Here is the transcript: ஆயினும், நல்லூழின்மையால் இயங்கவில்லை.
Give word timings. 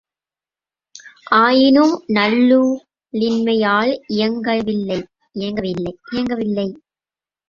ஆயினும், 1.39 1.91
நல்லூழின்மையால் 2.09 3.91
இயங்கவில்லை. 4.07 4.99